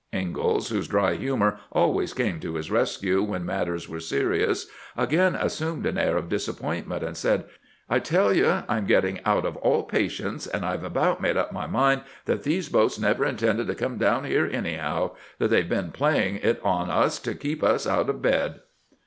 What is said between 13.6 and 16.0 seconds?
to come down here anyhow— that they 've just been